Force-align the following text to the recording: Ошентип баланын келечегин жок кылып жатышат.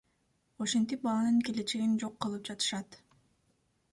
Ошентип 0.65 1.03
баланын 1.07 1.37
келечегин 1.49 1.93
жок 2.05 2.17
кылып 2.27 2.49
жатышат. 2.51 2.97